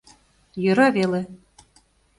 Йӧра 0.63 0.87
веле. 0.97 1.21